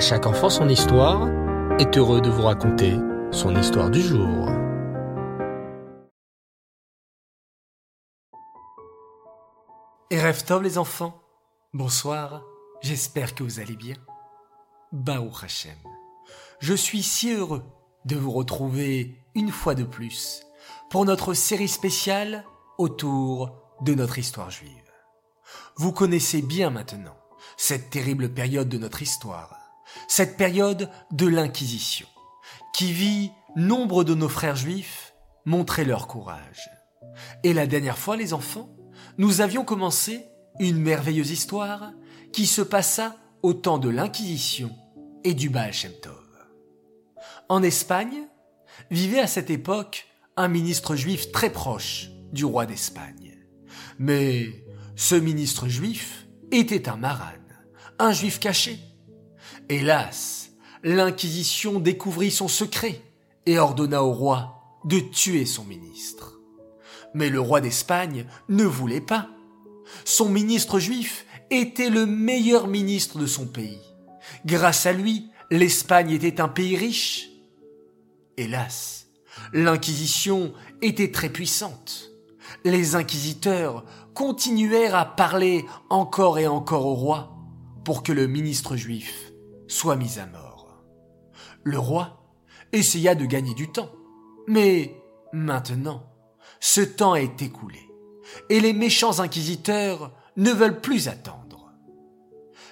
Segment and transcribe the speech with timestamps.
[0.00, 1.28] Chaque enfant son histoire
[1.78, 2.96] est heureux de vous raconter
[3.32, 4.48] son histoire du jour.
[10.10, 11.20] Et Tov les enfants,
[11.74, 12.42] bonsoir,
[12.80, 13.96] j'espère que vous allez bien.
[14.90, 15.76] Baou Hashem,
[16.60, 17.62] je suis si heureux
[18.06, 20.46] de vous retrouver une fois de plus
[20.88, 22.46] pour notre série spéciale
[22.78, 24.70] autour de notre histoire juive.
[25.76, 27.18] Vous connaissez bien maintenant
[27.58, 29.59] cette terrible période de notre histoire,
[30.08, 32.06] cette période de l'Inquisition,
[32.74, 36.70] qui vit nombre de nos frères juifs montrer leur courage.
[37.42, 38.70] Et la dernière fois, les enfants,
[39.18, 40.26] nous avions commencé
[40.58, 41.92] une merveilleuse histoire
[42.32, 44.70] qui se passa au temps de l'Inquisition
[45.24, 46.14] et du Baal Shem Tov.
[47.48, 48.28] En Espagne,
[48.90, 53.36] vivait à cette époque un ministre juif très proche du roi d'Espagne.
[53.98, 54.64] Mais
[54.96, 57.36] ce ministre juif était un marane,
[57.98, 58.78] un juif caché.
[59.70, 60.50] Hélas,
[60.82, 63.00] l'Inquisition découvrit son secret
[63.46, 66.40] et ordonna au roi de tuer son ministre.
[67.14, 69.28] Mais le roi d'Espagne ne voulait pas.
[70.04, 73.78] Son ministre juif était le meilleur ministre de son pays.
[74.44, 77.30] Grâce à lui, l'Espagne était un pays riche.
[78.36, 79.06] Hélas,
[79.52, 82.10] l'Inquisition était très puissante.
[82.64, 83.84] Les inquisiteurs
[84.14, 87.36] continuèrent à parler encore et encore au roi
[87.84, 89.29] pour que le ministre juif
[89.70, 90.82] soit mis à mort.
[91.62, 92.22] Le roi
[92.72, 93.90] essaya de gagner du temps,
[94.46, 94.96] mais
[95.32, 96.02] maintenant,
[96.58, 97.88] ce temps est écoulé
[98.48, 101.72] et les méchants inquisiteurs ne veulent plus attendre.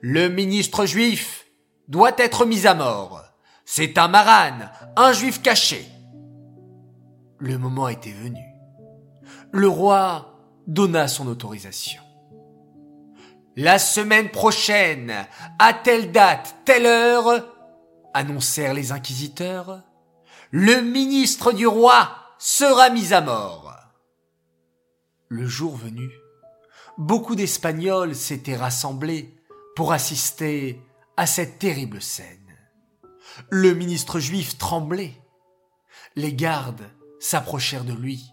[0.00, 1.46] Le ministre juif
[1.88, 3.22] doit être mis à mort.
[3.64, 5.86] C'est un marane, un juif caché.
[7.38, 8.42] Le moment était venu.
[9.52, 12.02] Le roi donna son autorisation.
[13.56, 15.26] La semaine prochaine,
[15.58, 17.46] à telle date, telle heure,
[18.14, 19.82] annoncèrent les inquisiteurs,
[20.52, 23.74] le ministre du roi sera mis à mort.
[25.28, 26.10] Le jour venu,
[26.96, 29.36] beaucoup d'Espagnols s'étaient rassemblés
[29.74, 30.80] pour assister
[31.16, 32.56] à cette terrible scène.
[33.48, 35.20] Le ministre juif tremblait.
[36.16, 38.32] Les gardes s'approchèrent de lui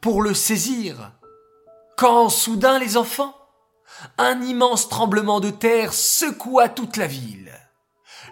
[0.00, 1.12] pour le saisir.
[1.96, 3.36] Quand soudain les enfants,
[4.18, 7.52] un immense tremblement de terre secoua toute la ville.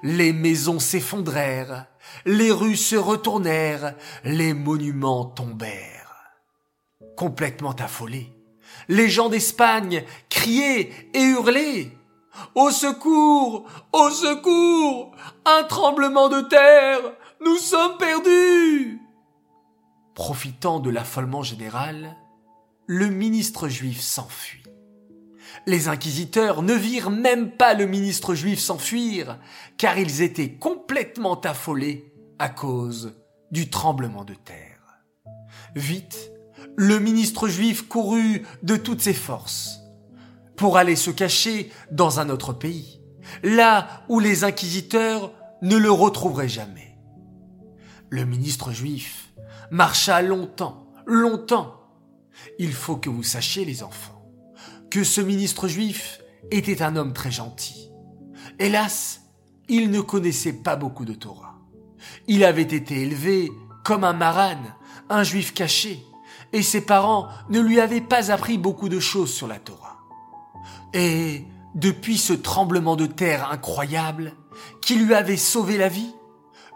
[0.03, 1.87] Les maisons s'effondrèrent,
[2.25, 3.95] les rues se retournèrent,
[4.25, 6.17] les monuments tombèrent.
[7.17, 8.33] Complètement affolés,
[8.89, 11.93] les gens d'Espagne criaient et hurlaient.
[12.55, 13.67] Au secours!
[13.93, 15.15] Au secours!
[15.45, 17.01] Un tremblement de terre!
[17.45, 19.01] Nous sommes perdus!
[20.15, 22.17] Profitant de l'affolement général,
[22.87, 24.60] le ministre juif s'enfuit.
[25.67, 29.39] Les inquisiteurs ne virent même pas le ministre juif s'enfuir,
[29.77, 33.15] car ils étaient complètement affolés à cause
[33.51, 35.01] du tremblement de terre.
[35.75, 36.31] Vite,
[36.77, 39.81] le ministre juif courut de toutes ses forces
[40.57, 43.01] pour aller se cacher dans un autre pays,
[43.43, 46.97] là où les inquisiteurs ne le retrouveraient jamais.
[48.09, 49.33] Le ministre juif
[49.71, 51.77] marcha longtemps, longtemps.
[52.59, 54.20] Il faut que vous sachiez, les enfants,
[54.91, 56.21] que ce ministre juif
[56.51, 57.91] était un homme très gentil.
[58.59, 59.23] Hélas,
[59.69, 61.59] il ne connaissait pas beaucoup de Torah.
[62.27, 63.51] Il avait été élevé
[63.85, 64.75] comme un marane,
[65.09, 66.05] un juif caché,
[66.53, 69.99] et ses parents ne lui avaient pas appris beaucoup de choses sur la Torah.
[70.93, 74.35] Et depuis ce tremblement de terre incroyable
[74.83, 76.13] qui lui avait sauvé la vie,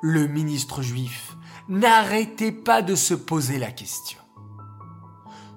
[0.00, 1.36] le ministre juif
[1.68, 4.20] n'arrêtait pas de se poser la question.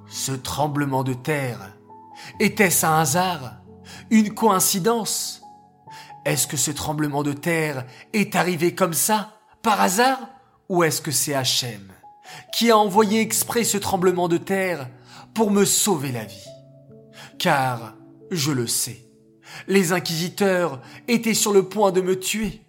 [0.08, 1.74] Ce tremblement de terre,
[2.40, 3.62] était-ce un hasard
[4.10, 5.42] Une coïncidence
[6.26, 10.20] Est-ce que ce tremblement de terre est arrivé comme ça, par hasard
[10.70, 11.92] Ou est-ce que c'est Hachem
[12.52, 14.90] qui a envoyé exprès ce tremblement de terre
[15.34, 16.48] pour me sauver la vie?
[17.40, 17.96] Car
[18.32, 19.06] je le sais.
[19.68, 22.62] Les inquisiteurs étaient sur le point de me tuer.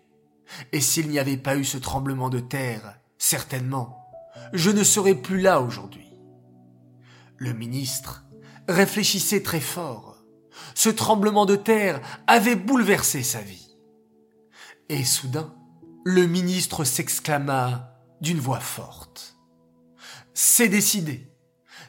[0.72, 4.08] Et s'il n'y avait pas eu ce tremblement de terre, certainement,
[4.52, 6.06] je ne serais plus là aujourd'hui.
[7.36, 8.24] Le ministre
[8.68, 10.18] réfléchissait très fort.
[10.74, 13.76] Ce tremblement de terre avait bouleversé sa vie.
[14.88, 15.54] Et soudain,
[16.04, 19.36] le ministre s'exclama d'une voix forte.
[20.34, 21.26] C'est décidé.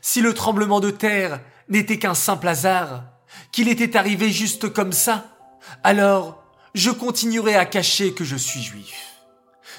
[0.01, 3.03] Si le tremblement de terre n'était qu'un simple hasard,
[3.51, 5.37] qu'il était arrivé juste comme ça,
[5.83, 6.43] alors
[6.73, 9.15] je continuerai à cacher que je suis juif.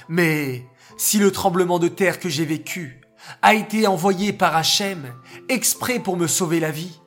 [0.09, 3.01] Mais si le tremblement de terre que j'ai vécu
[3.43, 5.15] a été envoyé par Hachem
[5.49, 7.01] exprès pour me sauver la vie,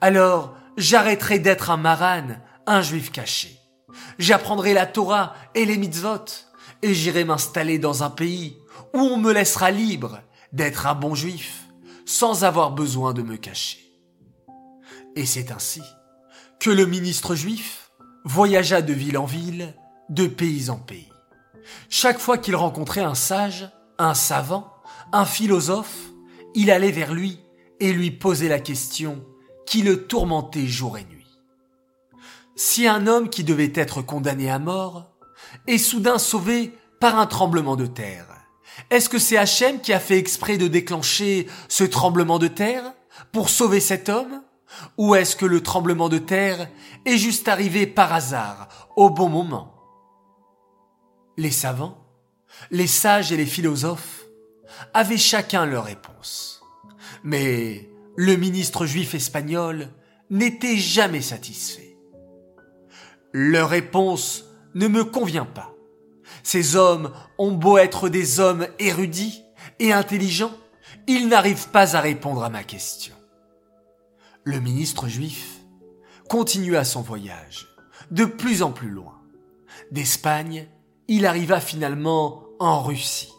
[0.00, 3.56] alors j'arrêterai d'être un marane, un juif caché.
[4.18, 6.24] J'apprendrai la Torah et les mitzvot,
[6.82, 8.56] et j'irai m'installer dans un pays
[8.94, 10.20] où on me laissera libre
[10.52, 11.66] d'être un bon juif,
[12.06, 13.78] sans avoir besoin de me cacher.
[15.16, 15.82] Et c'est ainsi
[16.58, 17.90] que le ministre juif
[18.24, 19.74] voyagea de ville en ville,
[20.08, 21.08] de pays en pays.
[21.88, 24.69] Chaque fois qu'il rencontrait un sage, un savant,
[25.12, 26.10] un philosophe,
[26.54, 27.40] il allait vers lui
[27.80, 29.24] et lui posait la question
[29.66, 31.26] qui le tourmentait jour et nuit.
[32.56, 35.10] Si un homme qui devait être condamné à mort
[35.66, 38.26] est soudain sauvé par un tremblement de terre,
[38.90, 42.92] est-ce que c'est Hachem qui a fait exprès de déclencher ce tremblement de terre
[43.32, 44.42] pour sauver cet homme?
[44.98, 46.68] Ou est-ce que le tremblement de terre
[47.04, 49.74] est juste arrivé par hasard, au bon moment?
[51.36, 51.98] Les savants,
[52.70, 54.19] les sages et les philosophes
[54.94, 56.62] avaient chacun leur réponse.
[57.24, 59.88] Mais le ministre juif espagnol
[60.30, 61.96] n'était jamais satisfait.
[63.32, 64.44] Leur réponse
[64.74, 65.74] ne me convient pas.
[66.42, 69.44] Ces hommes ont beau être des hommes érudits
[69.78, 70.54] et intelligents,
[71.06, 73.14] ils n'arrivent pas à répondre à ma question.
[74.44, 75.58] Le ministre juif
[76.28, 77.68] continua son voyage,
[78.10, 79.20] de plus en plus loin.
[79.90, 80.68] D'Espagne,
[81.08, 83.32] il arriva finalement en Russie,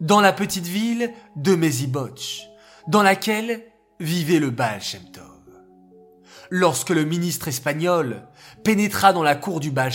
[0.00, 2.48] dans la petite ville de Mezibotch,
[2.88, 3.62] dans laquelle
[4.00, 4.80] vivait le Baal.
[6.50, 8.26] Lorsque le ministre espagnol
[8.64, 9.92] pénétra dans la cour du Baal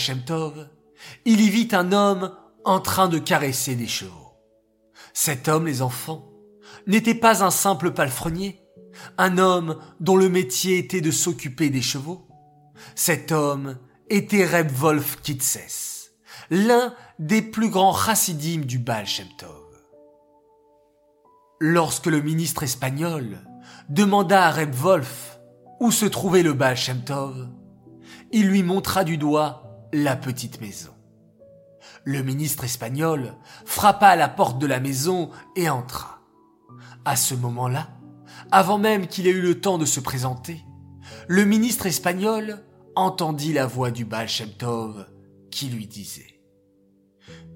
[1.25, 2.31] il y vit un homme
[2.63, 4.33] en train de caresser des chevaux.
[5.13, 6.31] Cet homme, les enfants,
[6.87, 8.61] n'était pas un simple palefrenier,
[9.17, 12.27] un homme dont le métier était de s'occuper des chevaux.
[12.95, 13.77] Cet homme
[14.09, 16.11] était Reb Wolf Kitses,
[16.49, 19.05] l'un des plus grands chassidim du Baal.
[21.59, 23.39] Lorsque le ministre espagnol
[23.89, 25.39] demanda à Reb Wolf
[25.79, 26.77] où se trouvait le Baal
[28.31, 30.91] il lui montra du doigt la petite maison.
[32.03, 33.35] Le ministre espagnol
[33.65, 36.21] frappa à la porte de la maison et entra.
[37.05, 37.89] À ce moment-là,
[38.51, 40.63] avant même qu'il ait eu le temps de se présenter,
[41.27, 42.63] le ministre espagnol
[42.95, 44.27] entendit la voix du Baal
[45.51, 46.41] qui lui disait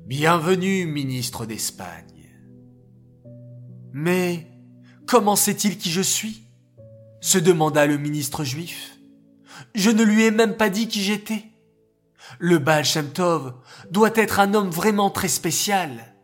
[0.05, 2.18] Bienvenue, ministre d'Espagne.
[3.93, 4.47] Mais
[5.05, 6.49] comment sait-il qui je suis?
[7.21, 8.97] se demanda le ministre juif.
[9.75, 11.43] Je ne lui ai même pas dit qui j'étais.
[12.37, 12.85] Le Baal
[13.91, 16.15] doit être un homme vraiment très spécial.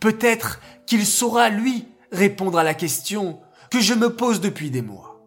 [0.00, 3.40] Peut-être qu'il saura, lui, répondre à la question
[3.70, 5.26] que je me pose depuis des mois.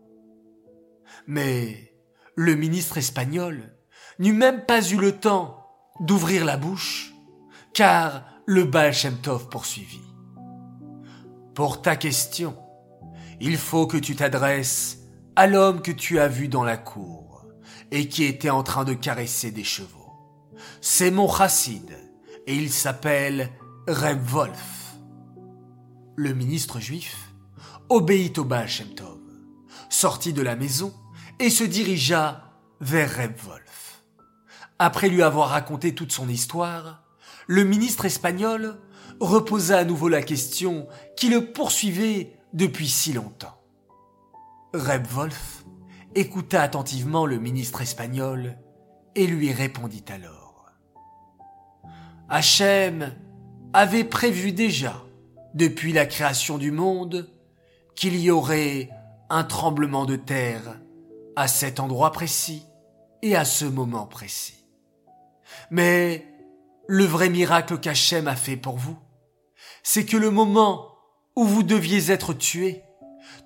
[1.28, 1.94] Mais
[2.36, 3.76] le ministre espagnol
[4.20, 5.68] n'eut même pas eu le temps
[6.00, 7.14] d'ouvrir la bouche,
[7.74, 8.94] car le Baal
[9.52, 10.02] poursuivit.
[11.60, 12.56] Pour ta question,
[13.42, 15.00] il faut que tu t'adresses
[15.36, 17.48] à l'homme que tu as vu dans la cour
[17.92, 20.14] et qui était en train de caresser des chevaux.
[20.80, 21.98] C'est mon chassid
[22.48, 23.52] et il s'appelle
[23.90, 24.96] Reb Wolf.
[26.16, 27.34] Le ministre juif
[27.90, 28.88] obéit au Baal Shem
[29.90, 30.94] sortit de la maison
[31.40, 34.06] et se dirigea vers Reb Wolf.
[34.80, 37.04] Après lui avoir raconté toute son histoire,
[37.48, 38.80] le ministre espagnol
[39.20, 43.60] reposa à nouveau la question qui le poursuivait depuis si longtemps.
[44.74, 45.66] Reb Wolf
[46.16, 48.58] écouta attentivement le ministre espagnol
[49.16, 50.72] et lui répondit alors.
[52.30, 53.16] Hachem
[53.74, 55.04] avait prévu déjà,
[55.54, 57.30] depuis la création du monde,
[57.96, 58.90] qu'il y aurait
[59.30, 60.80] un tremblement de terre
[61.36, 62.66] à cet endroit précis
[63.22, 64.66] et à ce moment précis.
[65.72, 66.26] Mais
[66.88, 68.98] le vrai miracle qu'Hachem a fait pour vous,
[69.84, 70.96] c'est que le moment
[71.36, 72.84] où vous deviez être tué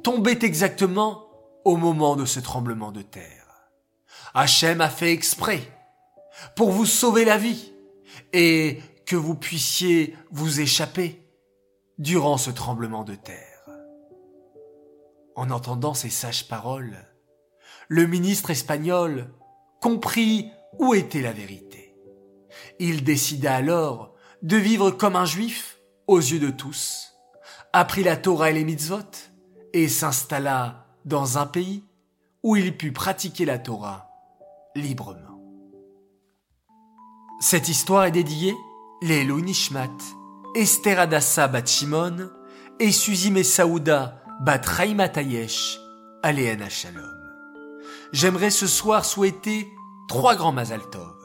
[0.03, 1.27] tombait exactement
[1.65, 3.69] au moment de ce tremblement de terre.
[4.33, 5.61] Hachem a fait exprès
[6.55, 7.71] pour vous sauver la vie
[8.33, 11.21] et que vous puissiez vous échapper
[11.97, 13.69] durant ce tremblement de terre.
[15.35, 16.97] En entendant ces sages paroles,
[17.87, 19.29] le ministre espagnol
[19.81, 21.95] comprit où était la vérité.
[22.79, 25.72] Il décida alors de vivre comme un juif
[26.07, 27.13] aux yeux de tous,
[27.71, 28.99] apprit la Torah et les mitzvot
[29.73, 31.83] et s'installa dans un pays
[32.43, 34.09] où il put pratiquer la Torah
[34.75, 35.39] librement.
[37.39, 38.55] Cette histoire est dédiée
[39.01, 39.97] Lélo Nishmat,
[40.55, 42.29] Esther Adassa bat Shimon
[42.79, 45.79] et Suzy Saouda bat Raïma Tayesh,
[46.21, 47.03] Aléana Shalom.
[48.11, 49.67] J'aimerais ce soir souhaiter
[50.07, 51.22] trois grands Mazaltov.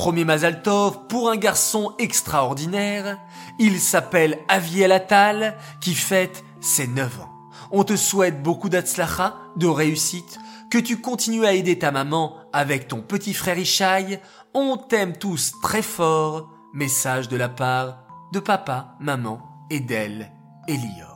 [0.00, 3.18] Premier Mazaltov pour un garçon extraordinaire,
[3.58, 7.30] il s'appelle Aviel Atal qui fête ses 9 ans.
[7.70, 10.38] On te souhaite beaucoup d'atzlacha, de réussite,
[10.70, 14.20] que tu continues à aider ta maman avec ton petit frère Ishaï.
[14.54, 16.48] On t'aime tous très fort.
[16.72, 17.98] Message de la part
[18.32, 20.32] de papa, maman et d'elle,
[20.66, 21.09] Elior.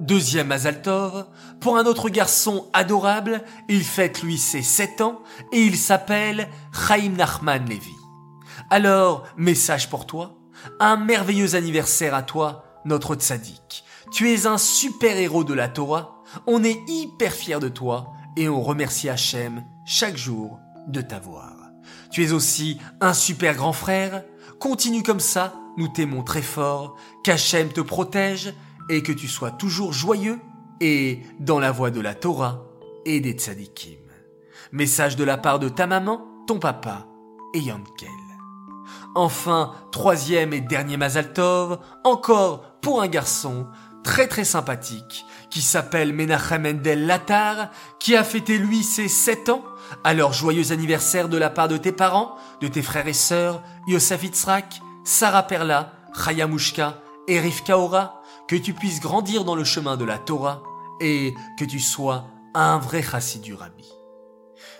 [0.00, 1.26] Deuxième Azaltov,
[1.58, 5.22] pour un autre garçon adorable, il fête lui ses sept ans
[5.52, 7.94] et il s'appelle Chaim Nachman Levi.
[8.68, 10.36] Alors, message pour toi,
[10.80, 13.84] un merveilleux anniversaire à toi, notre tzaddik.
[14.12, 18.50] Tu es un super héros de la Torah, on est hyper fiers de toi et
[18.50, 21.54] on remercie Hachem chaque jour de t'avoir.
[22.10, 24.24] Tu es aussi un super grand frère,
[24.60, 28.52] continue comme ça, nous t'aimons très fort, qu'Hachem te protège
[28.88, 30.38] et que tu sois toujours joyeux
[30.80, 32.64] et dans la voie de la Torah
[33.04, 33.98] et des tzadikim.
[34.72, 37.06] Message de la part de ta maman, ton papa
[37.54, 38.08] et Yankel.
[39.14, 43.66] Enfin, troisième et dernier Mazaltov, encore pour un garçon
[44.04, 49.64] très très sympathique, qui s'appelle Menachem Endel Latar, qui a fêté lui ses sept ans.
[50.04, 54.22] Alors joyeux anniversaire de la part de tes parents, de tes frères et sœurs, Yosef
[54.22, 57.78] Itzrak, Sarah Perla, Chaya Mushka et Rivka
[58.48, 60.62] que tu puisses grandir dans le chemin de la Torah
[61.00, 63.54] et que tu sois un vrai chassid du.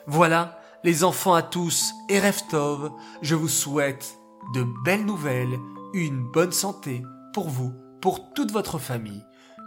[0.06, 2.92] Voilà, les enfants à tous et Reftov,
[3.22, 4.18] je vous souhaite
[4.54, 5.58] de belles nouvelles,
[5.92, 9.24] une bonne santé pour vous, pour toute votre famille,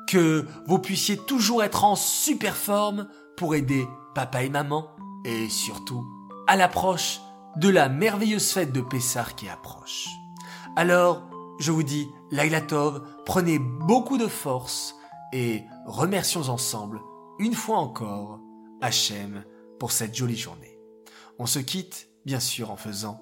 [0.07, 4.87] que vous puissiez toujours être en super forme pour aider papa et maman,
[5.25, 6.05] et surtout
[6.47, 7.21] à l'approche
[7.57, 10.07] de la merveilleuse fête de Pessar qui approche.
[10.75, 11.28] Alors,
[11.59, 14.95] je vous dis, Laila Tov, prenez beaucoup de force
[15.33, 16.99] et remercions ensemble,
[17.37, 18.39] une fois encore,
[18.81, 19.43] Hachem
[19.79, 20.79] pour cette jolie journée.
[21.37, 23.21] On se quitte, bien sûr, en faisant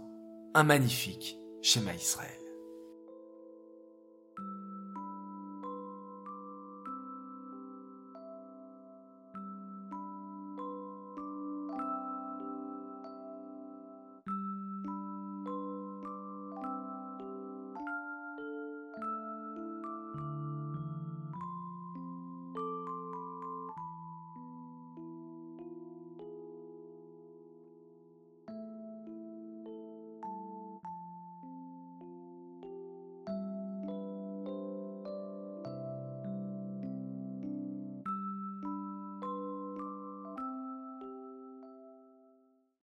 [0.54, 2.37] un magnifique schéma Israël.